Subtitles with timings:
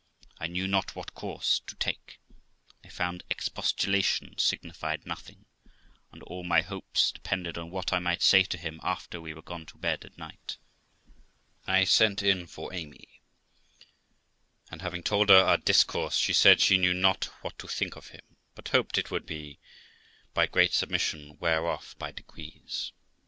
[0.39, 2.19] I knew not what course to take;
[2.83, 5.45] I found expostulation signified nothing,
[6.11, 9.43] and all my hopes depended on what I might say to him after we were
[9.43, 10.57] gone to bed at night.
[11.67, 13.21] I sent in for Amy,
[14.71, 18.07] and, having told her our discourse, she said she knew not what to think of
[18.07, 18.25] him,
[18.55, 19.27] but hoped it would,
[20.33, 22.91] by great submission, wear off by degrees.